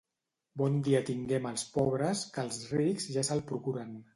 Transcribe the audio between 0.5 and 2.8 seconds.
Bon dia tinguem els pobres que els